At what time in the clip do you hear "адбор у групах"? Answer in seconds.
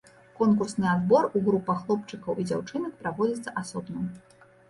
0.93-1.83